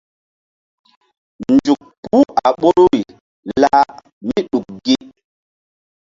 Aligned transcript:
Nzuk 1.53 1.81
puh 2.03 2.27
a 2.45 2.47
ɓoruri 2.59 3.01
lah 3.61 3.87
mí 4.25 4.35
ɗuk 4.51 4.65
gi. 4.85 4.95